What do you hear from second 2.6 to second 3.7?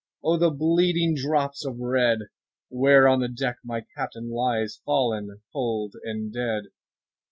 Where on the deck